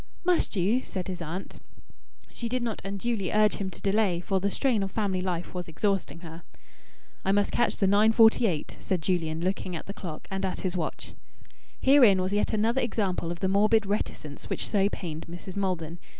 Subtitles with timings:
[0.25, 1.59] "Must you?" said his aunt.
[2.33, 5.67] She did not unduly urge him to delay, for the strain of family life was
[5.67, 6.41] exhausting her.
[7.23, 11.13] "I must catch the 9.48," said Julian, looking at the clock and at his watch.
[11.79, 15.55] Herein was yet another example of the morbid reticence which so pained Mrs.
[15.55, 15.99] Maldon.